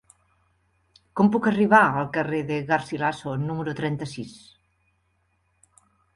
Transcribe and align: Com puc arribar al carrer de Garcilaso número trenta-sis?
Com 1.19 1.29
puc 1.35 1.49
arribar 1.51 1.81
al 1.99 2.07
carrer 2.15 2.39
de 2.47 2.57
Garcilaso 2.73 3.37
número 3.45 3.77
trenta-sis? 3.83 4.35